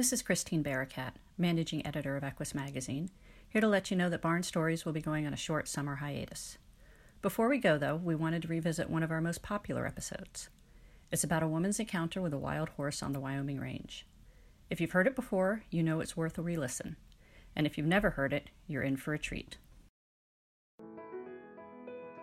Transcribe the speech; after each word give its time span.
This 0.00 0.14
is 0.14 0.22
Christine 0.22 0.64
Barakat, 0.64 1.10
managing 1.36 1.86
editor 1.86 2.16
of 2.16 2.24
Equus 2.24 2.54
Magazine, 2.54 3.10
here 3.50 3.60
to 3.60 3.68
let 3.68 3.90
you 3.90 3.98
know 3.98 4.08
that 4.08 4.22
Barn 4.22 4.42
Stories 4.42 4.86
will 4.86 4.94
be 4.94 5.02
going 5.02 5.26
on 5.26 5.34
a 5.34 5.36
short 5.36 5.68
summer 5.68 5.96
hiatus. 5.96 6.56
Before 7.20 7.50
we 7.50 7.58
go, 7.58 7.76
though, 7.76 7.96
we 7.96 8.14
wanted 8.14 8.40
to 8.40 8.48
revisit 8.48 8.88
one 8.88 9.02
of 9.02 9.10
our 9.10 9.20
most 9.20 9.42
popular 9.42 9.86
episodes. 9.86 10.48
It's 11.12 11.22
about 11.22 11.42
a 11.42 11.46
woman's 11.46 11.78
encounter 11.78 12.22
with 12.22 12.32
a 12.32 12.38
wild 12.38 12.70
horse 12.70 13.02
on 13.02 13.12
the 13.12 13.20
Wyoming 13.20 13.60
Range. 13.60 14.06
If 14.70 14.80
you've 14.80 14.92
heard 14.92 15.06
it 15.06 15.14
before, 15.14 15.64
you 15.68 15.82
know 15.82 16.00
it's 16.00 16.16
worth 16.16 16.38
a 16.38 16.42
re 16.42 16.56
listen. 16.56 16.96
And 17.54 17.66
if 17.66 17.76
you've 17.76 17.86
never 17.86 18.08
heard 18.08 18.32
it, 18.32 18.48
you're 18.66 18.82
in 18.82 18.96
for 18.96 19.12
a 19.12 19.18
treat. 19.18 19.58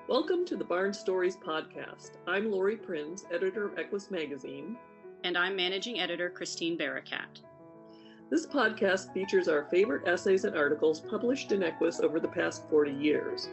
Welcome 0.09 0.45
to 0.45 0.55
the 0.55 0.65
Barn 0.65 0.95
Stories 0.95 1.37
podcast. 1.37 2.13
I'm 2.25 2.51
Laurie 2.51 2.75
Prinz, 2.75 3.25
editor 3.31 3.67
of 3.67 3.77
Equus 3.77 4.09
Magazine. 4.09 4.77
And 5.23 5.37
I'm 5.37 5.55
managing 5.55 5.99
editor 5.99 6.31
Christine 6.31 6.75
Barakat. 6.75 7.41
This 8.29 8.45
podcast 8.45 9.13
features 9.13 9.47
our 9.47 9.63
favorite 9.71 10.05
essays 10.05 10.43
and 10.43 10.53
articles 10.53 10.99
published 10.99 11.53
in 11.53 11.63
Equus 11.63 12.01
over 12.01 12.19
the 12.19 12.27
past 12.27 12.67
40 12.69 12.91
years. 12.91 13.47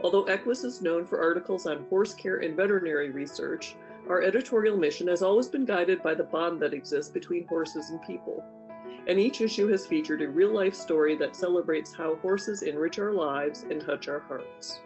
Although 0.00 0.28
Equus 0.28 0.62
is 0.62 0.80
known 0.80 1.04
for 1.04 1.20
articles 1.20 1.66
on 1.66 1.86
horse 1.90 2.14
care 2.14 2.36
and 2.36 2.56
veterinary 2.56 3.10
research, 3.10 3.74
our 4.08 4.22
editorial 4.22 4.76
mission 4.76 5.08
has 5.08 5.22
always 5.22 5.48
been 5.48 5.64
guided 5.64 6.04
by 6.04 6.14
the 6.14 6.22
bond 6.22 6.60
that 6.60 6.72
exists 6.72 7.10
between 7.10 7.48
horses 7.48 7.90
and 7.90 8.00
people. 8.02 8.44
And 9.08 9.18
each 9.18 9.40
issue 9.40 9.66
has 9.68 9.88
featured 9.88 10.22
a 10.22 10.28
real 10.28 10.54
life 10.54 10.74
story 10.74 11.16
that 11.16 11.34
celebrates 11.34 11.92
how 11.92 12.14
horses 12.16 12.62
enrich 12.62 13.00
our 13.00 13.12
lives 13.12 13.64
and 13.68 13.80
touch 13.80 14.06
our 14.06 14.20
hearts. 14.20 14.78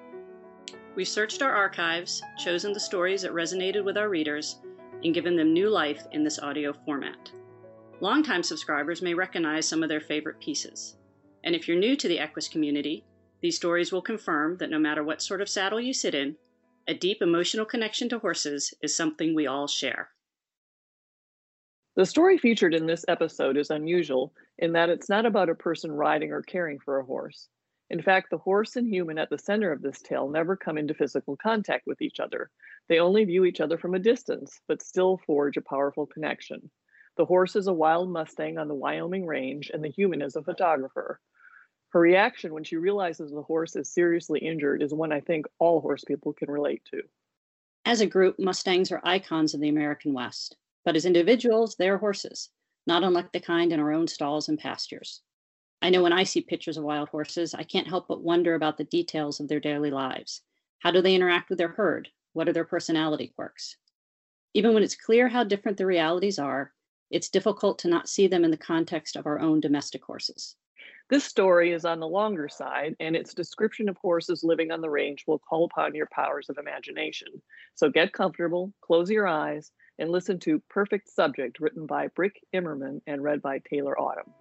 We've 0.95 1.07
searched 1.07 1.43
our 1.43 1.53
archives, 1.53 2.23
chosen 2.39 2.73
the 2.73 2.81
stories 2.81 3.21
that 3.21 3.33
resonated 3.33 3.85
with 3.85 3.99
our 3.99 4.09
readers, 4.09 4.61
and 5.05 5.13
given 5.13 5.37
them 5.37 5.53
new 5.53 5.69
life 5.69 6.07
in 6.13 6.25
this 6.25 6.39
audio 6.39 6.73
format. 6.73 7.31
Longtime 8.01 8.43
subscribers 8.43 9.01
may 9.01 9.15
recognize 9.15 9.67
some 9.67 9.83
of 9.83 9.89
their 9.89 10.03
favorite 10.03 10.39
pieces. 10.39 10.97
And 11.45 11.55
if 11.55 11.67
you're 11.67 11.79
new 11.79 11.97
to 11.97 12.09
the 12.09 12.19
Equus 12.19 12.47
community, 12.47 13.05
these 13.41 13.57
stories 13.57 13.91
will 13.91 14.03
confirm 14.03 14.59
that 14.59 14.69
no 14.69 14.79
matter 14.79 15.03
what 15.03 15.23
sort 15.23 15.41
of 15.41 15.49
saddle 15.49 15.81
you 15.81 15.95
sit 15.95 16.15
in, 16.15 16.37
a 16.87 16.93
deep 16.93 17.23
emotional 17.23 17.65
connection 17.65 18.11
to 18.11 18.19
horses 18.19 18.75
is 18.83 18.95
something 18.95 19.35
we 19.35 19.47
all 19.47 19.67
share. 19.67 20.11
The 21.95 22.05
story 22.05 22.37
featured 22.37 22.75
in 22.75 22.85
this 22.85 23.07
episode 23.09 23.57
is 23.57 23.71
unusual 23.71 24.35
in 24.59 24.73
that 24.73 24.91
it's 24.91 25.09
not 25.09 25.25
about 25.25 25.49
a 25.49 25.55
person 25.55 25.91
riding 25.91 26.33
or 26.33 26.43
caring 26.43 26.79
for 26.79 26.99
a 26.99 27.05
horse. 27.05 27.49
In 27.89 28.03
fact, 28.03 28.29
the 28.29 28.37
horse 28.37 28.77
and 28.77 28.87
human 28.87 29.17
at 29.17 29.31
the 29.31 29.39
center 29.39 29.73
of 29.73 29.81
this 29.81 30.03
tale 30.03 30.29
never 30.29 30.55
come 30.55 30.77
into 30.77 30.93
physical 30.93 31.35
contact 31.39 31.87
with 31.87 32.03
each 32.03 32.21
other. 32.21 32.51
They 32.89 32.99
only 32.99 33.25
view 33.25 33.47
each 33.47 33.61
other 33.61 33.79
from 33.79 33.95
a 33.95 33.99
distance, 33.99 34.61
but 34.69 34.83
still 34.83 35.17
forge 35.27 35.57
a 35.57 35.63
powerful 35.63 36.05
connection. 36.05 36.71
The 37.17 37.25
horse 37.25 37.57
is 37.57 37.67
a 37.67 37.73
wild 37.73 38.11
Mustang 38.11 38.59
on 38.59 38.69
the 38.69 38.75
Wyoming 38.75 39.27
range, 39.27 39.71
and 39.73 39.83
the 39.83 39.89
human 39.91 40.21
is 40.21 40.37
a 40.37 40.43
photographer. 40.43 41.19
Her 41.91 42.01
reaction 42.01 42.53
when 42.53 42.65
she 42.65 42.77
realizes 42.77 43.31
the 43.31 43.43
horse 43.43 43.75
is 43.75 43.91
seriously 43.91 44.41
injured 44.41 44.83
is 44.83 44.93
one 44.93 45.13
I 45.13 45.21
think 45.21 45.47
all 45.59 45.81
horse 45.81 46.05
people 46.05 46.35
can 46.35 46.51
relate 46.51 46.85
to. 46.91 47.03
As 47.87 48.03
a 48.03 48.07
group, 48.07 48.39
Mustangs 48.39 48.93
are 48.93 49.01
icons 49.03 49.55
of 49.55 49.61
the 49.61 49.69
American 49.71 50.13
West, 50.13 50.57
but 50.85 50.95
as 50.95 51.07
individuals, 51.07 51.77
they 51.77 51.89
are 51.89 51.97
horses, 51.97 52.51
not 52.87 53.03
unlike 53.03 53.33
the 53.33 53.41
kind 53.41 53.73
in 53.73 53.81
our 53.81 53.93
own 53.93 54.09
stalls 54.09 54.49
and 54.49 54.59
pastures. 54.59 55.23
I 55.81 55.89
know 55.89 56.03
when 56.03 56.13
I 56.13 56.25
see 56.25 56.43
pictures 56.43 56.77
of 56.77 56.85
wild 56.85 57.09
horses, 57.09 57.55
I 57.55 57.63
can't 57.63 57.89
help 57.89 58.09
but 58.09 58.23
wonder 58.23 58.55
about 58.55 58.77
the 58.77 58.85
details 58.85 59.41
of 59.41 59.49
their 59.49 59.61
daily 59.61 59.91
lives. 59.91 60.43
How 60.81 60.91
do 60.91 61.01
they 61.01 61.15
interact 61.15 61.49
with 61.49 61.59
their 61.59 61.69
herd? 61.69 62.11
What 62.35 62.49
are 62.49 62.53
their 62.53 62.65
personality 62.65 63.33
quirks? 63.35 63.79
Even 64.53 64.75
when 64.75 64.83
it's 64.83 64.97
clear 64.97 65.29
how 65.29 65.45
different 65.45 65.79
the 65.79 65.87
realities 65.87 66.39
are, 66.39 66.75
it's 67.11 67.29
difficult 67.29 67.79
to 67.81 67.89
not 67.89 68.09
see 68.09 68.27
them 68.27 68.45
in 68.45 68.51
the 68.51 68.57
context 68.57 69.17
of 69.17 69.27
our 69.27 69.41
own 69.41 69.61
domestic 69.61 70.05
horses. 70.05 70.57
This 71.09 71.25
story 71.25 71.73
is 71.73 71.85
on 71.85 72.01
the 72.01 72.09
longer 72.09 72.49
side, 72.49 72.97
and 72.99 73.15
its 73.15 73.33
description 73.33 73.89
of 73.89 73.97
horses 73.99 74.43
living 74.43 74.73
on 74.73 74.81
the 74.81 74.91
range 74.91 75.25
will 75.27 75.39
call 75.39 75.65
upon 75.65 75.95
your 75.95 76.09
powers 76.13 76.49
of 76.49 76.59
imagination. 76.59 77.29
So 77.77 77.91
get 77.91 78.13
comfortable, 78.13 78.73
close 78.81 79.09
your 79.09 79.29
eyes, 79.29 79.71
and 79.99 80.11
listen 80.11 80.41
to 80.41 80.63
Perfect 80.69 81.09
Subject, 81.09 81.61
written 81.61 81.87
by 81.87 82.09
Brick 82.09 82.41
Immerman 82.53 83.01
and 83.07 83.23
read 83.23 83.41
by 83.41 83.61
Taylor 83.71 83.99
Autumn. 83.99 84.33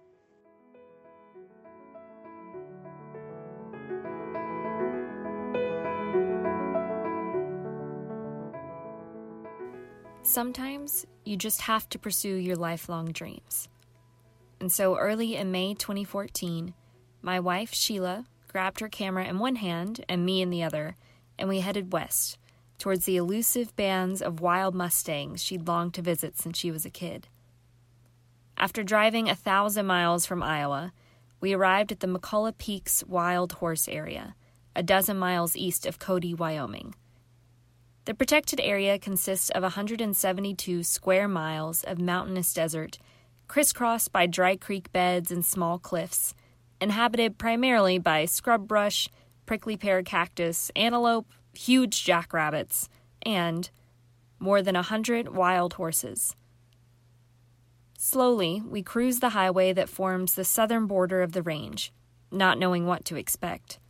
Sometimes 10.26 11.06
you 11.24 11.36
just 11.36 11.60
have 11.62 11.88
to 11.88 12.00
pursue 12.00 12.34
your 12.34 12.56
lifelong 12.56 13.12
dreams. 13.12 13.68
And 14.58 14.72
so 14.72 14.98
early 14.98 15.36
in 15.36 15.52
May 15.52 15.72
2014, 15.72 16.74
my 17.22 17.38
wife, 17.38 17.72
Sheila, 17.72 18.24
grabbed 18.48 18.80
her 18.80 18.88
camera 18.88 19.24
in 19.24 19.38
one 19.38 19.54
hand 19.54 20.04
and 20.08 20.26
me 20.26 20.42
in 20.42 20.50
the 20.50 20.64
other, 20.64 20.96
and 21.38 21.48
we 21.48 21.60
headed 21.60 21.92
west 21.92 22.38
towards 22.76 23.04
the 23.04 23.16
elusive 23.16 23.76
bands 23.76 24.20
of 24.20 24.40
wild 24.40 24.74
Mustangs 24.74 25.44
she'd 25.44 25.68
longed 25.68 25.94
to 25.94 26.02
visit 26.02 26.36
since 26.36 26.58
she 26.58 26.72
was 26.72 26.84
a 26.84 26.90
kid. 26.90 27.28
After 28.58 28.82
driving 28.82 29.30
a 29.30 29.36
thousand 29.36 29.86
miles 29.86 30.26
from 30.26 30.42
Iowa, 30.42 30.92
we 31.40 31.52
arrived 31.52 31.92
at 31.92 32.00
the 32.00 32.08
McCullough 32.08 32.58
Peaks 32.58 33.04
Wild 33.06 33.52
Horse 33.52 33.86
Area, 33.86 34.34
a 34.74 34.82
dozen 34.82 35.18
miles 35.18 35.56
east 35.56 35.86
of 35.86 36.00
Cody, 36.00 36.34
Wyoming. 36.34 36.96
The 38.06 38.14
protected 38.14 38.60
area 38.60 39.00
consists 39.00 39.50
of 39.50 39.64
172 39.64 40.84
square 40.84 41.26
miles 41.26 41.82
of 41.82 42.00
mountainous 42.00 42.54
desert, 42.54 42.98
crisscrossed 43.48 44.12
by 44.12 44.26
dry 44.26 44.54
creek 44.54 44.92
beds 44.92 45.32
and 45.32 45.44
small 45.44 45.80
cliffs, 45.80 46.32
inhabited 46.80 47.36
primarily 47.36 47.98
by 47.98 48.24
scrub 48.26 48.68
brush, 48.68 49.08
prickly 49.44 49.76
pear 49.76 50.04
cactus, 50.04 50.70
antelope, 50.76 51.26
huge 51.52 52.04
jackrabbits, 52.04 52.88
and 53.22 53.70
more 54.38 54.62
than 54.62 54.76
a 54.76 54.82
hundred 54.82 55.34
wild 55.34 55.74
horses. 55.74 56.36
Slowly, 57.98 58.62
we 58.64 58.84
cruise 58.84 59.18
the 59.18 59.30
highway 59.30 59.72
that 59.72 59.88
forms 59.88 60.36
the 60.36 60.44
southern 60.44 60.86
border 60.86 61.22
of 61.22 61.32
the 61.32 61.42
range, 61.42 61.92
not 62.30 62.56
knowing 62.56 62.86
what 62.86 63.04
to 63.06 63.16
expect. 63.16 63.80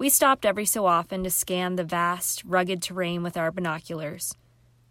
We 0.00 0.08
stopped 0.08 0.46
every 0.46 0.64
so 0.64 0.86
often 0.86 1.24
to 1.24 1.30
scan 1.30 1.76
the 1.76 1.84
vast, 1.84 2.42
rugged 2.46 2.80
terrain 2.80 3.22
with 3.22 3.36
our 3.36 3.52
binoculars, 3.52 4.34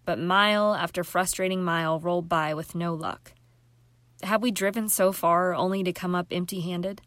but 0.06 0.20
mile 0.20 0.76
after 0.76 1.04
frustrating 1.04 1.64
mile 1.64 2.00
rolled 2.00 2.30
by 2.30 2.54
with 2.54 2.76
no 2.76 2.94
luck. 2.94 3.34
Had 4.22 4.44
we 4.44 4.52
driven 4.52 4.88
so 4.88 5.12
far 5.12 5.56
only 5.56 5.82
to 5.82 5.92
come 5.92 6.14
up 6.14 6.28
empty 6.30 6.60
handed? 6.62 7.02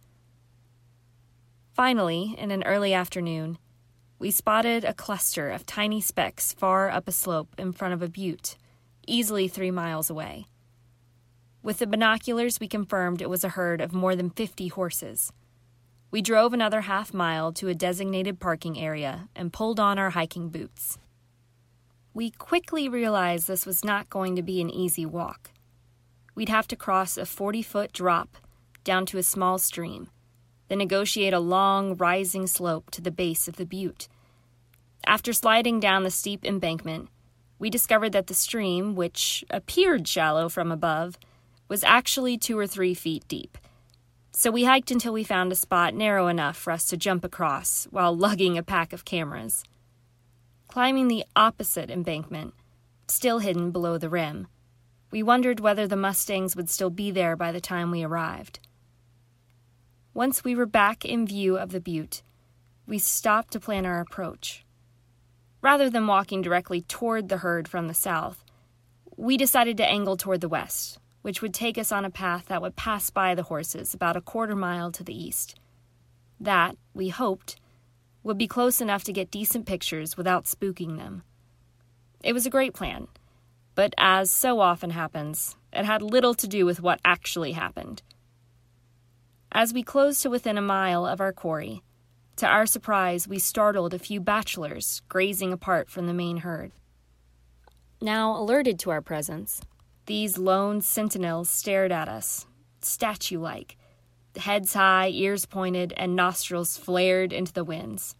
Finally, 1.74 2.34
in 2.36 2.50
an 2.50 2.64
early 2.64 2.92
afternoon, 2.92 3.56
we 4.19 4.32
spotted 4.32 4.84
a 4.84 4.94
cluster 4.94 5.50
of 5.50 5.64
tiny 5.64 6.00
specks 6.00 6.52
far 6.54 6.90
up 6.90 7.06
a 7.06 7.12
slope 7.12 7.54
in 7.56 7.70
front 7.70 7.94
of 7.94 8.02
a 8.02 8.08
butte, 8.08 8.56
easily 9.06 9.46
three 9.46 9.70
miles 9.70 10.10
away. 10.10 10.48
With 11.62 11.78
the 11.78 11.86
binoculars, 11.86 12.58
we 12.58 12.66
confirmed 12.66 13.22
it 13.22 13.30
was 13.30 13.44
a 13.44 13.50
herd 13.50 13.80
of 13.80 13.92
more 13.92 14.16
than 14.16 14.30
50 14.30 14.66
horses. 14.66 15.32
We 16.12 16.20
drove 16.20 16.52
another 16.52 16.82
half 16.82 17.14
mile 17.14 17.52
to 17.54 17.68
a 17.68 17.74
designated 17.74 18.38
parking 18.38 18.78
area 18.78 19.30
and 19.34 19.50
pulled 19.50 19.80
on 19.80 19.98
our 19.98 20.10
hiking 20.10 20.50
boots. 20.50 20.98
We 22.12 22.30
quickly 22.30 22.86
realized 22.86 23.48
this 23.48 23.64
was 23.64 23.82
not 23.82 24.10
going 24.10 24.36
to 24.36 24.42
be 24.42 24.60
an 24.60 24.68
easy 24.68 25.06
walk. 25.06 25.52
We'd 26.34 26.50
have 26.50 26.68
to 26.68 26.76
cross 26.76 27.16
a 27.16 27.24
40 27.24 27.62
foot 27.62 27.94
drop 27.94 28.36
down 28.84 29.06
to 29.06 29.16
a 29.16 29.22
small 29.22 29.56
stream, 29.56 30.10
then 30.68 30.78
negotiate 30.78 31.32
a 31.32 31.40
long, 31.40 31.96
rising 31.96 32.46
slope 32.46 32.90
to 32.90 33.00
the 33.00 33.10
base 33.10 33.48
of 33.48 33.56
the 33.56 33.64
butte. 33.64 34.06
After 35.06 35.32
sliding 35.32 35.80
down 35.80 36.02
the 36.02 36.10
steep 36.10 36.44
embankment, 36.44 37.08
we 37.58 37.70
discovered 37.70 38.12
that 38.12 38.26
the 38.26 38.34
stream, 38.34 38.94
which 38.94 39.46
appeared 39.48 40.06
shallow 40.06 40.50
from 40.50 40.70
above, 40.70 41.16
was 41.68 41.82
actually 41.82 42.36
two 42.36 42.58
or 42.58 42.66
three 42.66 42.92
feet 42.92 43.26
deep 43.28 43.56
so 44.34 44.50
we 44.50 44.64
hiked 44.64 44.90
until 44.90 45.12
we 45.12 45.25
found 45.25 45.52
a 45.52 45.55
spot 45.55 45.94
narrow 45.94 46.26
enough 46.26 46.56
for 46.56 46.73
us 46.73 46.87
to 46.87 46.96
jump 46.96 47.23
across 47.23 47.87
while 47.90 48.17
lugging 48.17 48.56
a 48.56 48.62
pack 48.62 48.93
of 48.93 49.05
cameras. 49.05 49.62
Climbing 50.69 51.08
the 51.08 51.25
opposite 51.37 51.90
embankment, 51.90 52.55
still 53.06 53.40
hidden 53.40 53.70
below 53.70 53.99
the 53.99 54.08
rim, 54.08 54.49
we 55.11 55.23
wondered 55.23 55.61
whether 55.61 55.87
the 55.87 55.96
Mustangs 55.96 56.56
would 56.56 56.70
still 56.70 56.88
be 56.88 57.11
there 57.11 57.37
by 57.37 57.52
the 57.52 57.61
time 57.61 57.90
we 57.90 58.02
arrived. 58.02 58.58
Once 60.14 60.43
we 60.43 60.55
were 60.55 60.67
back 60.67 61.05
in 61.05 61.26
view 61.26 61.58
of 61.58 61.70
the 61.70 61.81
butte, 61.81 62.23
we 62.87 62.99
stopped 62.99 63.52
to 63.52 63.61
plan 63.61 63.85
our 63.85 64.00
approach. 64.00 64.64
Rather 65.61 65.90
than 65.90 66.06
walking 66.06 66.40
directly 66.40 66.81
toward 66.81 67.28
the 67.28 67.38
herd 67.38 67.69
from 67.69 67.87
the 67.87 67.94
south, 67.94 68.44
we 69.14 69.37
decided 69.37 69.76
to 69.76 69.87
angle 69.87 70.17
toward 70.17 70.40
the 70.40 70.49
west, 70.49 70.99
which 71.22 71.40
would 71.40 71.54
take 71.54 71.78
us 71.78 71.90
on 71.90 72.04
a 72.04 72.10
path 72.10 72.46
that 72.46 72.60
would 72.60 72.76
pass 72.76 73.10
by 73.10 73.34
the 73.34 73.44
horses 73.44 73.94
about 73.94 74.16
a 74.16 74.20
quarter 74.20 74.54
mile 74.54 74.92
to 74.92 75.02
the 75.02 75.14
east. 75.14 75.58
That, 76.38 76.76
we 76.92 77.08
hoped, 77.08 77.56
would 78.22 78.38
be 78.38 78.46
close 78.46 78.80
enough 78.80 79.04
to 79.04 79.12
get 79.12 79.30
decent 79.30 79.66
pictures 79.66 80.16
without 80.16 80.44
spooking 80.44 80.96
them. 80.98 81.22
It 82.22 82.32
was 82.32 82.46
a 82.46 82.50
great 82.50 82.74
plan, 82.74 83.08
but 83.74 83.94
as 83.96 84.30
so 84.30 84.60
often 84.60 84.90
happens, 84.90 85.56
it 85.72 85.84
had 85.84 86.02
little 86.02 86.34
to 86.34 86.46
do 86.46 86.66
with 86.66 86.80
what 86.80 87.00
actually 87.04 87.52
happened. 87.52 88.02
As 89.50 89.72
we 89.72 89.82
closed 89.82 90.22
to 90.22 90.30
within 90.30 90.58
a 90.58 90.62
mile 90.62 91.06
of 91.06 91.20
our 91.20 91.32
quarry, 91.32 91.82
to 92.36 92.46
our 92.46 92.66
surprise, 92.66 93.28
we 93.28 93.38
startled 93.38 93.92
a 93.92 93.98
few 93.98 94.20
bachelors 94.20 95.02
grazing 95.08 95.52
apart 95.52 95.90
from 95.90 96.06
the 96.06 96.14
main 96.14 96.38
herd. 96.38 96.72
Now 98.00 98.36
alerted 98.36 98.78
to 98.80 98.90
our 98.90 99.02
presence, 99.02 99.60
these 100.06 100.38
lone 100.38 100.81
sentinels 100.81 101.49
stared 101.49 101.93
at 101.93 102.08
us, 102.08 102.46
statue 102.81 103.38
like, 103.38 103.76
heads 104.37 104.75
high, 104.75 105.08
ears 105.08 105.46
pointed, 105.46 105.93
and 105.96 106.16
nostrils 106.16 106.76
flared 106.76 107.32
into 107.32 107.52
the 107.52 107.64
winds. 107.64 108.16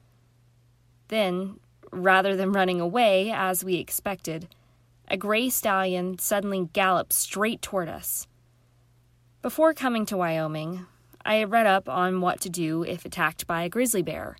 Then, 1.08 1.58
rather 1.90 2.37
than 2.37 2.52
running 2.52 2.81
away, 2.81 3.31
as 3.31 3.64
we 3.64 3.76
expected, 3.76 4.49
a 5.08 5.17
gray 5.17 5.50
stallion 5.50 6.19
suddenly 6.19 6.69
galloped 6.73 7.12
straight 7.12 7.61
toward 7.61 7.88
us. 7.88 8.26
Before 9.43 9.75
coming 9.75 10.06
to 10.06 10.17
Wyoming, 10.17 10.87
I 11.25 11.34
had 11.37 11.50
read 11.50 11.67
up 11.67 11.88
on 11.88 12.20
what 12.20 12.40
to 12.43 12.50
do 12.50 12.84
if 12.84 13.05
attacked 13.05 13.46
by 13.46 13.62
a 13.62 13.69
grizzly 13.69 14.02
bear, 14.02 14.37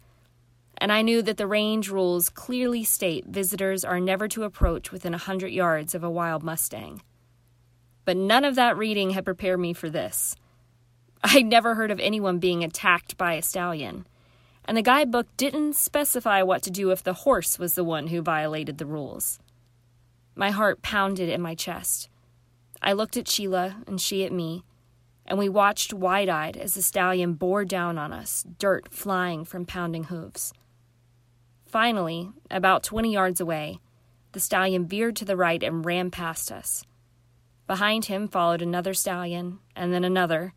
and 0.79 0.93
I 0.93 1.03
knew 1.03 1.23
that 1.23 1.37
the 1.37 1.47
range 1.47 1.91
rules 1.91 2.29
clearly 2.29 2.85
state 2.85 3.27
visitors 3.27 3.85
are 3.85 4.00
never 4.00 4.29
to 4.29 4.44
approach 4.44 4.91
within 4.91 5.15
a 5.15 5.19
hundred 5.19 5.53
yards 5.53 5.94
of 5.94 6.03
a 6.03 6.11
wild 6.11 6.43
Mustang. 6.43 7.03
But 8.05 8.17
none 8.17 8.45
of 8.45 8.57
that 8.57 8.77
reading 8.77 9.11
had 9.11 9.25
prepared 9.25 9.61
me 9.61 9.73
for 9.73 9.89
this. 9.89 10.35
I'd 11.25 11.47
never 11.47 11.75
heard 11.77 11.91
of 11.91 12.01
anyone 12.01 12.39
being 12.39 12.65
attacked 12.65 13.17
by 13.17 13.35
a 13.35 13.43
stallion, 13.43 14.07
and 14.65 14.77
the 14.77 14.83
guidebook 14.83 15.29
didn't 15.37 15.77
specify 15.77 16.43
what 16.43 16.63
to 16.63 16.71
do 16.71 16.91
if 16.91 17.03
the 17.03 17.13
horse 17.13 17.59
was 17.59 17.75
the 17.75 17.85
one 17.85 18.09
who 18.09 18.23
violated 18.23 18.79
the 18.79 18.87
rules. 18.87 19.39
My 20.35 20.51
heart 20.51 20.83
pounded 20.83 21.29
in 21.29 21.41
my 21.41 21.55
chest. 21.55 22.09
I 22.81 22.93
looked 22.93 23.17
at 23.17 23.29
Sheila 23.29 23.77
and 23.87 24.01
she 24.01 24.25
at 24.25 24.33
me, 24.33 24.65
and 25.25 25.39
we 25.39 25.49
watched 25.49 25.95
wide 25.95 26.29
eyed 26.29 26.57
as 26.57 26.75
the 26.75 26.83
stallion 26.83 27.35
bore 27.35 27.65
down 27.65 27.99
on 27.99 28.13
us, 28.13 28.45
dirt 28.59 28.93
flying 28.93 29.45
from 29.45 29.65
pounding 29.65 30.05
hooves. 30.05 30.53
Finally, 31.67 32.31
about 32.51 32.83
20 32.83 33.13
yards 33.13 33.41
away, 33.41 33.79
the 34.33 34.41
stallion 34.41 34.87
veered 34.87 35.15
to 35.17 35.25
the 35.25 35.37
right 35.37 35.63
and 35.63 35.87
ran 35.87 36.11
past 36.11 36.51
us. 36.51 36.85
Behind 37.73 38.05
him 38.05 38.29
followed 38.29 38.61
another 38.61 38.93
stallion, 38.93 39.59
and 39.75 39.95
then 39.95 40.05
another, 40.05 40.53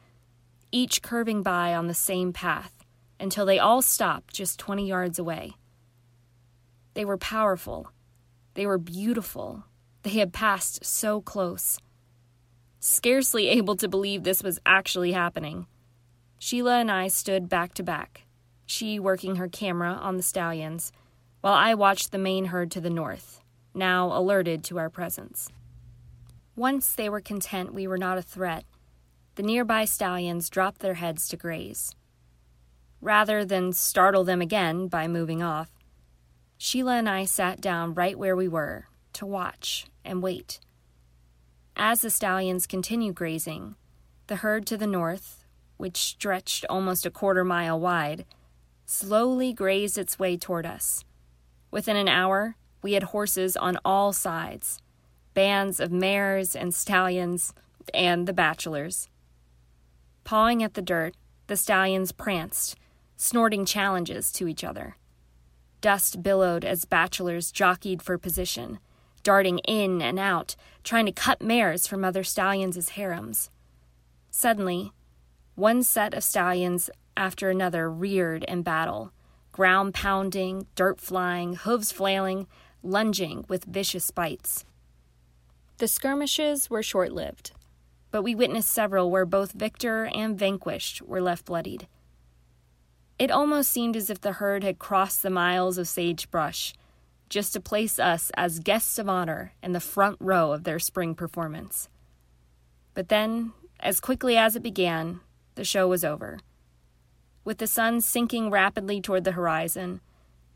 each 0.74 1.02
curving 1.02 1.44
by 1.44 1.74
on 1.74 1.88
the 1.88 1.94
same 1.94 2.34
path 2.34 2.84
until 3.22 3.46
they 3.46 3.58
all 3.58 3.82
stopped 3.82 4.34
just 4.34 4.60
20 4.60 4.86
yards 4.86 5.18
away. 5.18 5.54
They 6.94 7.06
were 7.06 7.16
powerful. 7.18 7.90
They 8.56 8.66
were 8.66 8.78
beautiful. 8.78 9.64
They 10.04 10.20
had 10.20 10.34
passed 10.34 10.84
so 10.84 11.22
close. 11.22 11.80
Scarcely 12.82 13.48
able 13.48 13.78
to 13.78 13.88
believe 13.88 14.24
this 14.24 14.44
was 14.44 14.60
actually 14.66 15.14
happening, 15.14 15.68
Sheila 16.38 16.80
and 16.80 16.92
I 16.92 17.08
stood 17.08 17.48
back 17.48 17.74
to 17.76 17.84
back, 17.84 18.24
she 18.66 19.00
working 19.00 19.38
her 19.38 19.48
camera 19.48 19.94
on 19.94 20.18
the 20.18 20.22
stallions, 20.22 20.92
while 21.40 21.54
I 21.54 21.76
watched 21.76 22.12
the 22.12 22.18
main 22.18 22.48
herd 22.48 22.72
to 22.72 22.82
the 22.82 22.90
north, 22.90 23.40
now 23.74 24.12
alerted 24.12 24.66
to 24.66 24.80
our 24.80 24.90
presence. 24.90 25.50
Once 26.56 26.94
they 26.94 27.10
were 27.10 27.20
content 27.20 27.74
we 27.74 27.86
were 27.86 27.98
not 27.98 28.18
a 28.18 28.22
threat, 28.22 28.64
the 29.36 29.44
nearby 29.44 29.84
stallions 29.84 30.50
dropped 30.50 30.80
their 30.80 30.94
heads 30.94 31.28
to 31.28 31.36
graze. 31.36 31.94
Rather 33.02 33.44
than 33.44 33.74
startle 33.74 34.24
them 34.24 34.42
again 34.42 34.88
by 34.88 35.06
moving 35.06 35.44
off, 35.44 35.70
Sheila 36.58 36.96
and 36.96 37.10
I 37.10 37.26
sat 37.26 37.60
down 37.60 37.94
right 37.94 38.18
where 38.18 38.38
we 38.38 38.48
were 38.48 38.86
to 39.14 39.26
watch 39.26 39.88
and 40.06 40.24
wait. 40.24 40.62
As 41.76 42.02
the 42.02 42.10
stallions 42.10 42.66
continued 42.66 43.16
grazing, 43.16 43.76
the 44.28 44.38
herd 44.38 44.66
to 44.68 44.78
the 44.78 44.88
north, 44.88 45.44
which 45.76 45.98
stretched 45.98 46.66
almost 46.70 47.06
a 47.06 47.12
quarter 47.12 47.44
mile 47.44 47.78
wide, 47.78 48.26
slowly 48.86 49.52
grazed 49.52 49.98
its 49.98 50.18
way 50.18 50.38
toward 50.38 50.66
us. 50.66 51.04
Within 51.70 51.98
an 51.98 52.08
hour, 52.08 52.56
we 52.82 52.94
had 52.94 53.04
horses 53.04 53.58
on 53.58 53.78
all 53.84 54.14
sides 54.14 54.80
bands 55.36 55.80
of 55.80 55.92
mares 55.92 56.56
and 56.56 56.74
stallions, 56.74 57.54
and 57.94 58.28
the 58.28 58.34
bachelors. 58.34 59.10
Pawing 60.24 60.64
at 60.64 60.74
the 60.74 60.82
dirt, 60.82 61.14
the 61.46 61.56
stallions 61.56 62.12
pranced, 62.12 62.76
snorting 63.16 63.66
challenges 63.66 64.32
to 64.32 64.48
each 64.48 64.64
other. 64.64 64.96
Dust 65.82 66.24
billowed 66.24 66.66
as 66.66 66.86
bachelors 66.86 67.52
jockeyed 67.52 68.02
for 68.02 68.18
position, 68.18 68.80
darting 69.22 69.60
in 69.60 70.02
and 70.02 70.18
out, 70.18 70.56
trying 70.84 71.06
to 71.06 71.12
cut 71.12 71.42
mares 71.42 71.86
from 71.86 72.04
other 72.04 72.24
stallions' 72.24 72.90
harems. 72.90 73.52
Suddenly, 74.32 74.92
one 75.54 75.84
set 75.84 76.14
of 76.14 76.24
stallions 76.24 76.90
after 77.16 77.50
another 77.50 77.90
reared 77.90 78.44
in 78.46 78.64
battle, 78.64 79.12
ground 79.52 79.94
pounding, 79.94 80.66
dirt 80.76 81.00
flying, 81.00 81.56
hooves 81.56 81.92
flailing, 81.92 82.48
lunging 82.82 83.46
with 83.48 83.66
vicious 83.66 84.12
bites. 84.12 84.66
The 85.78 85.88
skirmishes 85.88 86.70
were 86.70 86.82
short 86.82 87.12
lived, 87.12 87.52
but 88.10 88.22
we 88.22 88.34
witnessed 88.34 88.70
several 88.70 89.12
where 89.12 89.26
both 89.26 89.52
victor 89.52 90.06
and 90.06 90.40
vanquished 90.40 91.02
were 91.02 91.22
left 91.22 91.46
bloodied. 91.46 91.88
It 93.20 93.30
almost 93.30 93.72
seemed 93.72 93.98
as 93.98 94.10
if 94.10 94.22
the 94.22 94.34
herd 94.34 94.64
had 94.64 94.80
crossed 94.80 95.22
the 95.22 95.30
miles 95.30 95.78
of 95.78 95.88
sagebrush 95.88 96.74
just 97.30 97.54
to 97.54 97.60
place 97.60 98.00
us 98.00 98.32
as 98.38 98.60
guests 98.60 98.98
of 99.00 99.10
honor 99.10 99.54
in 99.62 99.74
the 99.74 99.80
front 99.80 100.18
row 100.22 100.52
of 100.52 100.64
their 100.64 100.80
spring 100.80 101.16
performance. 101.16 101.90
But 102.94 103.10
then, 103.10 103.52
as 103.80 104.00
quickly 104.00 104.38
as 104.38 104.56
it 104.56 104.64
began, 104.64 105.20
the 105.56 105.66
show 105.66 105.88
was 105.88 106.06
over. 106.06 106.40
With 107.44 107.58
the 107.58 107.68
sun 107.68 108.02
sinking 108.02 108.50
rapidly 108.50 109.02
toward 109.02 109.24
the 109.24 109.34
horizon, 109.34 110.02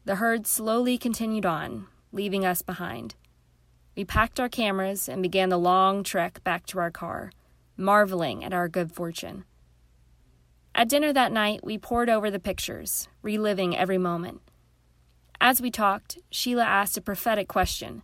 the 0.06 0.16
herd 0.16 0.48
slowly 0.48 0.98
continued 0.98 1.45
on, 1.45 1.88
leaving 2.13 2.45
us 2.45 2.62
behind. 2.62 3.16
We 4.00 4.06
packed 4.06 4.40
our 4.40 4.48
cameras 4.48 5.10
and 5.10 5.22
began 5.22 5.50
the 5.50 5.57
long 5.57 6.04
trek 6.04 6.42
back 6.46 6.66
to 6.68 6.80
our 6.80 6.90
car, 6.90 7.34
marveling 7.75 8.46
at 8.46 8.54
our 8.54 8.69
good 8.69 8.94
fortune. 8.94 9.44
At 10.74 10.88
dinner 10.88 11.12
that 11.12 11.34
night, 11.34 11.66
we 11.66 11.78
pored 11.78 12.10
over 12.10 12.31
the 12.31 12.40
pictures, 12.40 13.10
reliving 13.22 13.75
every 13.75 13.98
moment. 13.98 14.40
As 15.42 15.60
we 15.60 15.69
talked, 15.69 16.18
Sheila 16.31 16.63
asked 16.63 16.96
a 16.96 17.01
prophetic 17.01 17.50
question. 17.50 18.04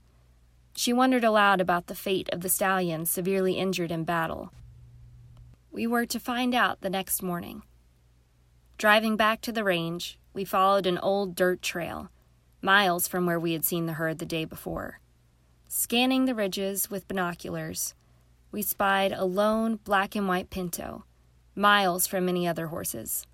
She 0.75 0.91
wondered 0.91 1.23
aloud 1.23 1.61
about 1.61 1.87
the 1.87 1.95
fate 1.95 2.27
of 2.33 2.41
the 2.41 2.49
stallion 2.49 3.05
severely 3.05 3.53
injured 3.53 3.89
in 3.89 4.03
battle. 4.03 4.51
We 5.71 5.87
were 5.87 6.05
to 6.07 6.19
find 6.19 6.53
out 6.53 6.81
the 6.81 6.89
next 6.89 7.23
morning. 7.23 7.63
Driving 8.77 9.15
back 9.15 9.39
to 9.43 9.53
the 9.53 9.63
range, 9.63 10.19
we 10.33 10.43
followed 10.43 10.87
an 10.87 10.97
old 10.97 11.35
dirt 11.35 11.61
trail, 11.61 12.09
miles 12.61 13.07
from 13.07 13.25
where 13.25 13.39
we 13.39 13.53
had 13.53 13.63
seen 13.63 13.85
the 13.85 13.93
herd 13.93 14.19
the 14.19 14.25
day 14.25 14.43
before. 14.43 14.99
Scanning 15.77 16.23
the 16.23 16.33
ridges 16.33 16.89
with 16.89 17.05
binoculars, 17.05 17.95
we 18.49 18.61
spied 18.61 19.11
a 19.11 19.25
lone 19.25 19.75
black 19.83 20.15
and 20.15 20.25
white 20.25 20.49
pinto, 20.49 21.03
miles 21.53 22.07
from 22.07 22.29
any 22.29 22.47
other 22.47 22.67
horses. 22.67 23.27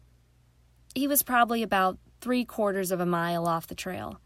He 0.96 1.08
was 1.08 1.22
probably 1.22 1.62
about 1.62 2.00
three 2.20 2.44
quarters 2.44 2.90
of 2.90 3.00
a 3.00 3.06
mile 3.06 3.46
off 3.46 3.68
the 3.68 3.76
trail, 3.76 4.20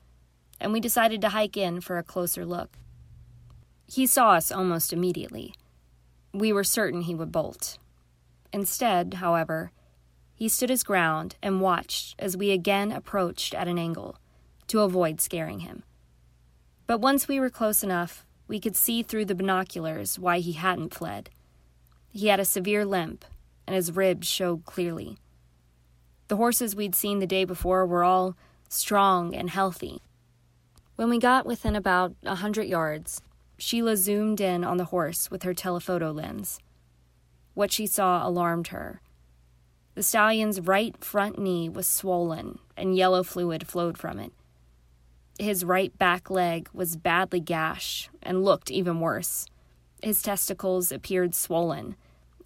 and 0.62 0.72
we 0.72 0.80
decided 0.80 1.20
to 1.22 1.30
hike 1.30 1.58
in 1.58 1.82
for 1.82 1.98
a 1.98 2.04
closer 2.04 2.46
look. 2.46 2.78
He 3.86 4.08
saw 4.08 4.32
us 4.32 4.50
almost 4.50 4.94
immediately. 4.94 5.54
We 6.34 6.54
were 6.54 6.64
certain 6.64 7.02
he 7.02 7.16
would 7.16 7.34
bolt. 7.34 7.78
Instead, 8.54 9.16
however, 9.16 9.74
he 10.34 10.48
stood 10.48 10.70
his 10.70 10.84
ground 10.84 11.36
and 11.44 11.60
watched 11.60 12.16
as 12.18 12.38
we 12.38 12.52
again 12.52 12.94
approached 12.94 13.54
at 13.54 13.68
an 13.68 13.78
angle 13.78 14.16
to 14.68 14.80
avoid 14.80 15.20
scaring 15.20 15.60
him. 15.60 15.84
But 16.88 17.00
once 17.00 17.28
we 17.28 17.40
were 17.40 17.50
close 17.50 17.84
enough, 17.84 18.26
we 18.48 18.60
could 18.60 18.76
see 18.76 19.02
through 19.02 19.26
the 19.26 19.36
binoculars 19.36 20.20
why 20.20 20.40
he 20.40 20.54
hadn't 20.54 20.94
fled. 20.94 21.30
He 22.12 22.28
had 22.28 22.40
a 22.40 22.46
severe 22.46 22.86
limp, 22.86 23.26
and 23.66 23.76
his 23.76 23.92
ribs 23.92 24.28
showed 24.28 24.66
clearly. 24.66 25.18
The 26.28 26.38
horses 26.38 26.76
we'd 26.76 26.96
seen 26.96 27.20
the 27.20 27.28
day 27.28 27.44
before 27.44 27.86
were 27.86 28.04
all 28.04 28.36
strong 28.70 29.36
and 29.36 29.50
healthy. 29.50 30.02
When 30.96 31.10
we 31.10 31.20
got 31.20 31.46
within 31.46 31.76
about 31.76 32.16
a 32.24 32.36
hundred 32.36 32.68
yards, 32.68 33.22
Sheila 33.58 33.98
zoomed 33.98 34.40
in 34.40 34.64
on 34.64 34.78
the 34.78 34.86
horse 34.86 35.30
with 35.32 35.44
her 35.44 35.54
telephoto 35.54 36.12
lens. 36.12 36.60
What 37.54 37.72
she 37.72 37.88
saw 37.88 38.28
alarmed 38.28 38.68
her. 38.68 39.02
The 39.96 40.04
stallion's 40.04 40.62
right 40.62 40.96
front 41.04 41.40
knee 41.40 41.70
was 41.70 41.88
swollen, 41.88 42.60
and 42.76 42.96
yellow 42.96 43.24
fluid 43.24 43.68
flowed 43.68 43.98
from 43.98 44.20
it. 44.20 44.34
His 45.38 45.66
right 45.66 45.98
back 45.98 46.30
leg 46.30 46.70
was 46.74 46.96
badly 46.96 47.42
gashed 47.42 48.10
and 48.24 48.44
looked 48.44 48.72
even 48.72 49.00
worse. 49.00 49.46
His 50.02 50.22
testicles 50.22 50.92
appeared 50.92 51.36
swollen, 51.36 51.96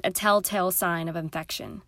a 0.04 0.12
telltale 0.12 0.72
sign 0.72 1.08
of 1.08 1.16
infection. 1.16 1.82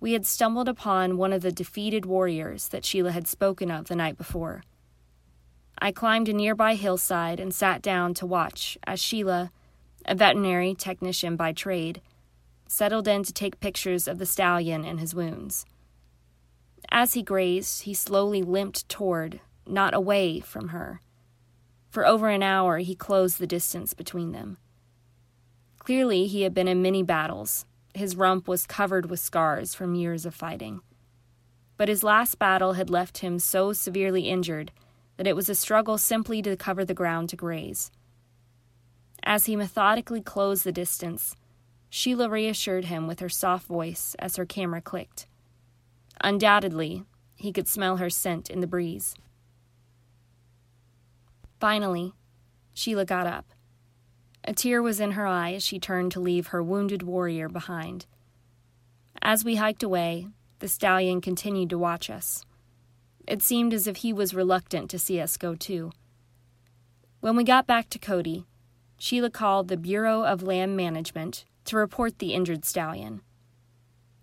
We 0.00 0.14
had 0.14 0.26
stumbled 0.26 0.68
upon 0.68 1.16
one 1.16 1.32
of 1.32 1.42
the 1.42 1.52
defeated 1.52 2.04
warriors 2.04 2.68
that 2.68 2.84
Sheila 2.84 3.12
had 3.12 3.28
spoken 3.28 3.70
of 3.70 3.86
the 3.86 3.94
night 3.94 4.18
before. 4.18 4.64
I 5.78 5.92
climbed 5.92 6.28
a 6.28 6.32
nearby 6.32 6.74
hillside 6.74 7.38
and 7.38 7.54
sat 7.54 7.82
down 7.82 8.14
to 8.14 8.26
watch 8.26 8.76
as 8.84 9.00
Sheila, 9.00 9.52
a 10.04 10.16
veterinary 10.16 10.74
technician 10.74 11.36
by 11.36 11.52
trade, 11.52 12.00
settled 12.66 13.06
in 13.06 13.22
to 13.22 13.32
take 13.32 13.60
pictures 13.60 14.08
of 14.08 14.18
the 14.18 14.26
stallion 14.26 14.84
and 14.84 14.98
his 14.98 15.14
wounds. 15.14 15.64
As 16.90 17.14
he 17.14 17.22
grazed, 17.22 17.82
he 17.82 17.94
slowly 17.94 18.42
limped 18.42 18.88
toward, 18.88 19.40
not 19.66 19.94
away 19.94 20.40
from 20.40 20.68
her. 20.68 21.00
For 21.90 22.06
over 22.06 22.28
an 22.28 22.42
hour, 22.42 22.78
he 22.78 22.94
closed 22.94 23.38
the 23.38 23.46
distance 23.46 23.92
between 23.94 24.32
them. 24.32 24.56
Clearly, 25.78 26.26
he 26.26 26.42
had 26.42 26.54
been 26.54 26.68
in 26.68 26.80
many 26.80 27.02
battles. 27.02 27.66
His 27.94 28.16
rump 28.16 28.48
was 28.48 28.66
covered 28.66 29.10
with 29.10 29.20
scars 29.20 29.74
from 29.74 29.94
years 29.94 30.24
of 30.24 30.34
fighting. 30.34 30.80
But 31.76 31.88
his 31.88 32.02
last 32.02 32.38
battle 32.38 32.74
had 32.74 32.88
left 32.88 33.18
him 33.18 33.38
so 33.38 33.72
severely 33.72 34.28
injured 34.28 34.72
that 35.16 35.26
it 35.26 35.36
was 35.36 35.48
a 35.48 35.54
struggle 35.54 35.98
simply 35.98 36.40
to 36.42 36.56
cover 36.56 36.84
the 36.84 36.94
ground 36.94 37.28
to 37.30 37.36
graze. 37.36 37.90
As 39.22 39.46
he 39.46 39.56
methodically 39.56 40.20
closed 40.20 40.64
the 40.64 40.72
distance, 40.72 41.36
Sheila 41.90 42.28
reassured 42.30 42.86
him 42.86 43.06
with 43.06 43.20
her 43.20 43.28
soft 43.28 43.66
voice 43.66 44.16
as 44.18 44.36
her 44.36 44.46
camera 44.46 44.80
clicked. 44.80 45.26
Undoubtedly, 46.22 47.04
he 47.36 47.52
could 47.52 47.68
smell 47.68 47.98
her 47.98 48.08
scent 48.08 48.48
in 48.48 48.60
the 48.60 48.66
breeze. 48.66 49.14
Finally, 51.62 52.12
Sheila 52.74 53.04
got 53.04 53.24
up. 53.24 53.52
A 54.42 54.52
tear 54.52 54.82
was 54.82 54.98
in 54.98 55.12
her 55.12 55.28
eye 55.28 55.52
as 55.52 55.62
she 55.62 55.78
turned 55.78 56.10
to 56.10 56.18
leave 56.18 56.48
her 56.48 56.60
wounded 56.60 57.04
warrior 57.04 57.48
behind. 57.48 58.06
As 59.22 59.44
we 59.44 59.54
hiked 59.54 59.84
away, 59.84 60.26
the 60.58 60.66
stallion 60.66 61.20
continued 61.20 61.70
to 61.70 61.78
watch 61.78 62.10
us. 62.10 62.44
It 63.28 63.42
seemed 63.42 63.72
as 63.72 63.86
if 63.86 63.98
he 63.98 64.12
was 64.12 64.34
reluctant 64.34 64.90
to 64.90 64.98
see 64.98 65.20
us 65.20 65.36
go 65.36 65.54
too. 65.54 65.92
When 67.20 67.36
we 67.36 67.44
got 67.44 67.68
back 67.68 67.88
to 67.90 67.98
Cody, 68.00 68.44
Sheila 68.98 69.30
called 69.30 69.68
the 69.68 69.76
Bureau 69.76 70.24
of 70.24 70.42
Land 70.42 70.76
Management 70.76 71.44
to 71.66 71.76
report 71.76 72.18
the 72.18 72.34
injured 72.34 72.64
stallion. 72.64 73.20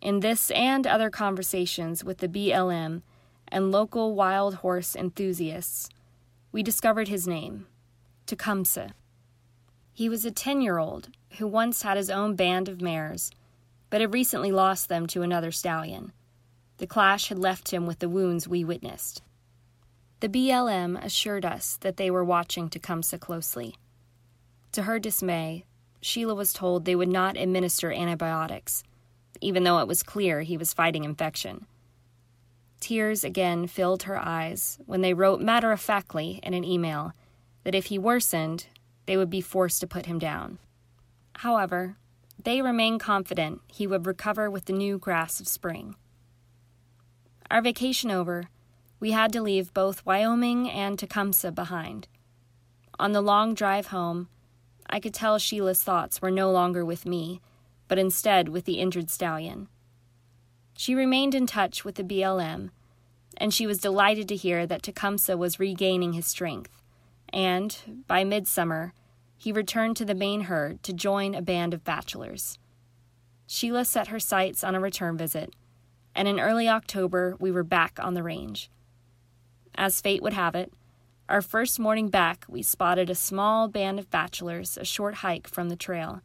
In 0.01 0.19
this 0.19 0.51
and 0.51 0.85
other 0.85 1.09
conversations 1.09 2.03
with 2.03 2.17
the 2.17 2.27
BLM 2.27 3.01
and 3.47 3.71
local 3.71 4.13
wild 4.13 4.55
horse 4.55 4.93
enthusiasts, 4.93 5.89
we 6.51 6.63
discovered 6.63 7.07
his 7.07 7.27
name 7.27 7.67
Tecumseh. 8.25 8.91
He 9.93 10.09
was 10.09 10.25
a 10.25 10.31
10 10.31 10.61
year 10.61 10.77
old 10.77 11.09
who 11.37 11.47
once 11.47 11.81
had 11.81 11.97
his 11.97 12.09
own 12.09 12.35
band 12.35 12.67
of 12.67 12.81
mares, 12.81 13.31
but 13.89 14.01
had 14.01 14.13
recently 14.13 14.51
lost 14.51 14.89
them 14.89 15.07
to 15.07 15.21
another 15.21 15.51
stallion. 15.51 16.11
The 16.77 16.87
clash 16.87 17.29
had 17.29 17.37
left 17.37 17.73
him 17.73 17.85
with 17.85 17.99
the 17.99 18.09
wounds 18.09 18.47
we 18.47 18.63
witnessed. 18.63 19.21
The 20.21 20.29
BLM 20.29 21.03
assured 21.03 21.45
us 21.45 21.77
that 21.81 21.97
they 21.97 22.09
were 22.09 22.23
watching 22.23 22.69
Tecumseh 22.69 23.19
closely. 23.19 23.75
To 24.73 24.83
her 24.83 24.99
dismay, 24.99 25.65
Sheila 26.01 26.35
was 26.35 26.53
told 26.53 26.85
they 26.85 26.95
would 26.95 27.09
not 27.09 27.37
administer 27.37 27.91
antibiotics, 27.91 28.83
even 29.41 29.63
though 29.63 29.79
it 29.79 29.87
was 29.87 30.03
clear 30.03 30.41
he 30.41 30.57
was 30.57 30.73
fighting 30.73 31.03
infection. 31.03 31.65
Tears 32.79 33.23
again 33.23 33.67
filled 33.67 34.03
her 34.03 34.17
eyes 34.17 34.79
when 34.85 35.01
they 35.01 35.13
wrote 35.13 35.41
matter 35.41 35.71
of 35.71 35.81
factly 35.81 36.39
in 36.43 36.53
an 36.53 36.63
email 36.63 37.13
that 37.63 37.75
if 37.75 37.87
he 37.87 37.99
worsened, 37.99 38.67
they 39.05 39.17
would 39.17 39.29
be 39.29 39.41
forced 39.41 39.81
to 39.81 39.87
put 39.87 40.05
him 40.05 40.19
down. 40.19 40.59
However, 41.37 41.97
they 42.41 42.61
remained 42.61 43.01
confident 43.01 43.61
he 43.67 43.85
would 43.85 44.05
recover 44.05 44.49
with 44.49 44.65
the 44.65 44.73
new 44.73 44.97
grass 44.97 45.39
of 45.39 45.47
spring. 45.47 45.95
Our 47.51 47.61
vacation 47.61 48.11
over, 48.11 48.49
we 48.99 49.11
had 49.11 49.33
to 49.33 49.41
leave 49.41 49.73
both 49.73 50.05
Wyoming 50.05 50.69
and 50.69 50.97
Tecumseh 50.97 51.51
behind. 51.51 52.07
On 52.99 53.11
the 53.11 53.21
long 53.21 53.53
drive 53.53 53.87
home, 53.87 54.29
I 54.89 54.99
could 54.99 55.13
tell 55.13 55.37
Sheila's 55.37 55.83
thoughts 55.83 56.21
were 56.21 56.31
no 56.31 56.51
longer 56.51 56.85
with 56.85 57.05
me, 57.05 57.41
but 57.87 57.97
instead 57.97 58.49
with 58.49 58.65
the 58.65 58.79
injured 58.79 59.09
stallion. 59.09 59.67
She 60.79 60.95
remained 60.95 61.35
in 61.35 61.45
touch 61.45 61.83
with 61.83 61.95
the 61.95 62.05
BLM, 62.05 62.69
and 63.35 63.53
she 63.53 63.67
was 63.67 63.79
delighted 63.79 64.29
to 64.29 64.37
hear 64.37 64.65
that 64.65 64.81
Tecumseh 64.81 65.35
was 65.35 65.59
regaining 65.59 66.13
his 66.13 66.25
strength, 66.25 66.81
and, 67.33 68.05
by 68.07 68.23
midsummer, 68.23 68.93
he 69.37 69.51
returned 69.51 69.97
to 69.97 70.05
the 70.05 70.15
main 70.15 70.43
herd 70.43 70.81
to 70.83 70.93
join 70.93 71.35
a 71.35 71.41
band 71.41 71.73
of 71.73 71.83
bachelors. 71.83 72.59
Sheila 73.45 73.83
set 73.83 74.07
her 74.07 74.21
sights 74.21 74.63
on 74.63 74.73
a 74.73 74.79
return 74.79 75.17
visit, 75.17 75.53
and 76.15 76.29
in 76.29 76.39
early 76.39 76.69
October 76.69 77.35
we 77.41 77.51
were 77.51 77.63
back 77.63 77.99
on 78.01 78.13
the 78.13 78.23
range. 78.23 78.71
As 79.75 79.99
fate 79.99 80.23
would 80.23 80.31
have 80.31 80.55
it, 80.55 80.71
our 81.27 81.41
first 81.41 81.77
morning 81.77 82.07
back 82.07 82.45
we 82.47 82.61
spotted 82.61 83.09
a 83.09 83.15
small 83.15 83.67
band 83.67 83.99
of 83.99 84.09
bachelors 84.09 84.77
a 84.77 84.85
short 84.85 85.15
hike 85.15 85.49
from 85.49 85.67
the 85.67 85.75
trail. 85.75 86.21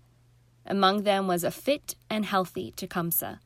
Among 0.65 1.03
them 1.03 1.27
was 1.27 1.43
a 1.43 1.51
fit 1.51 1.97
and 2.09 2.25
healthy 2.25 2.71
Tecumseh. 2.77 3.41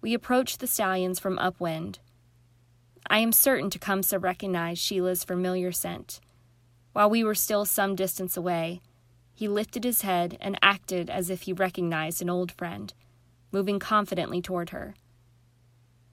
We 0.00 0.14
approached 0.14 0.60
the 0.60 0.66
stallions 0.66 1.18
from 1.18 1.38
upwind. 1.38 1.98
I 3.08 3.18
am 3.18 3.32
certain 3.32 3.70
Tecumseh 3.70 4.18
recognized 4.18 4.80
Sheila's 4.80 5.24
familiar 5.24 5.72
scent. 5.72 6.20
While 6.92 7.10
we 7.10 7.22
were 7.22 7.34
still 7.34 7.64
some 7.64 7.94
distance 7.94 8.36
away, 8.36 8.80
he 9.34 9.48
lifted 9.48 9.84
his 9.84 10.02
head 10.02 10.36
and 10.40 10.58
acted 10.62 11.10
as 11.10 11.30
if 11.30 11.42
he 11.42 11.52
recognized 11.52 12.22
an 12.22 12.30
old 12.30 12.52
friend, 12.52 12.92
moving 13.52 13.78
confidently 13.78 14.40
toward 14.40 14.70
her. 14.70 14.94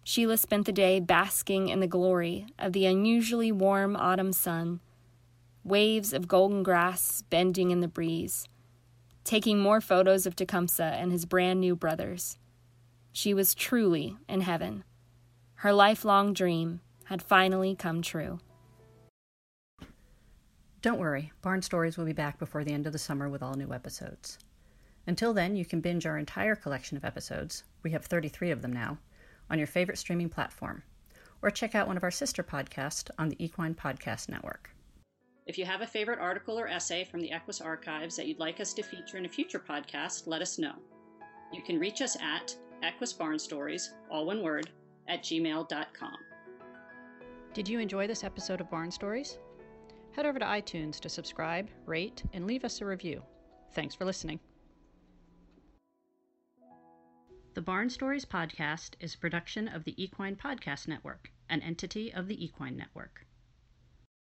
Sheila 0.03 0.38
spent 0.38 0.65
the 0.65 0.72
day 0.72 1.00
basking 1.00 1.67
in 1.67 1.79
the 1.79 1.88
glory 1.88 2.46
of 2.58 2.74
the 2.74 2.86
unusually 2.86 3.51
warm 3.51 3.96
autumn 3.96 4.32
sun, 4.32 4.79
waves 5.63 6.13
of 6.13 6.27
golden 6.27 6.63
grass 6.63 7.24
bending 7.29 7.72
in 7.72 7.82
the 7.82 7.88
breeze, 7.88 8.48
taking 9.24 9.60
more 9.60 9.82
photos 9.82 10.25
of 10.25 10.36
Tecumseh 10.36 10.84
and 10.84 11.12
his 11.12 11.25
brand 11.25 11.60
new 11.60 11.75
brothers. 11.75 12.38
She 13.17 13.33
was 13.33 13.55
truly 13.55 14.15
in 14.29 14.41
heaven. 14.41 14.83
Her 15.55 15.74
lifelong 15.74 16.33
dream 16.33 16.81
had 17.05 17.24
finally 17.24 17.74
come 17.74 18.03
true. 18.03 18.38
Don't 20.83 21.00
worry, 21.00 21.31
Barn 21.41 21.63
Stories 21.63 21.97
will 21.97 22.05
be 22.05 22.13
back 22.13 22.38
before 22.38 22.63
the 22.63 22.74
end 22.74 22.86
of 22.86 22.93
the 22.93 23.00
summer 23.00 23.27
with 23.27 23.41
all 23.41 23.55
new 23.55 23.74
episodes. 23.74 24.38
Until 25.07 25.33
then, 25.33 25.55
you 25.55 25.65
can 25.65 25.81
binge 25.81 26.05
our 26.05 26.19
entire 26.19 26.55
collection 26.55 26.95
of 26.95 27.03
episodes, 27.03 27.63
we 27.81 27.89
have 27.89 28.05
33 28.05 28.51
of 28.51 28.62
them 28.62 28.71
now, 28.71 29.00
on 29.50 29.57
your 29.57 29.65
favorite 29.65 29.97
streaming 29.97 30.29
platform, 30.29 30.83
or 31.41 31.50
check 31.50 31.74
out 31.74 31.88
one 31.88 31.97
of 31.97 32.03
our 32.03 32.12
sister 32.12 32.43
podcasts 32.43 33.09
on 33.17 33.29
the 33.29 33.43
Equine 33.43 33.74
Podcast 33.74 34.29
Network. 34.29 34.69
If 35.47 35.57
you 35.57 35.65
have 35.65 35.81
a 35.81 35.88
favorite 35.88 36.19
article 36.19 36.59
or 36.59 36.67
essay 36.67 37.03
from 37.03 37.21
the 37.21 37.31
Equus 37.31 37.62
archives 37.62 38.15
that 38.15 38.27
you'd 38.27 38.38
like 38.38 38.59
us 38.59 38.75
to 38.75 38.83
feature 38.83 39.17
in 39.17 39.25
a 39.25 39.29
future 39.29 39.63
podcast, 39.67 40.27
let 40.27 40.43
us 40.43 40.59
know. 40.59 40.75
You 41.51 41.63
can 41.63 41.79
reach 41.79 42.03
us 42.03 42.15
at 42.21 42.55
Equus 42.84 43.13
Barn 43.13 43.39
Stories, 43.39 43.93
all 44.10 44.25
one 44.25 44.41
word, 44.41 44.69
at 45.07 45.24
gmail.com. 45.24 46.17
Did 47.53 47.67
you 47.67 47.79
enjoy 47.79 48.07
this 48.07 48.24
episode 48.24 48.62
of 48.62 48.69
Barn 48.69 48.91
Stories? 48.91 49.38
Head 50.12 50.25
over 50.25 50.39
to 50.39 50.46
iTunes 50.46 51.00
to 51.01 51.10
subscribe, 51.10 51.69
rate, 51.86 52.24
and 52.34 52.48
leave 52.48 52.65
us 52.65 52.81
a 52.81 52.86
review. 52.86 53.22
Thanks 53.74 53.93
for 53.93 54.05
listening. 54.05 54.39
The 57.53 57.62
Barn 57.62 57.89
Stories 57.89 58.25
podcast 58.25 58.91
is 59.00 59.15
a 59.15 59.17
production 59.19 59.67
of 59.67 59.84
the 59.84 60.01
Equine 60.01 60.36
Podcast 60.36 60.88
Network, 60.88 61.31
an 61.50 61.62
entity 61.62 62.13
of 62.13 62.27
the 62.27 62.43
Equine 62.43 62.77
Network. 62.77 63.26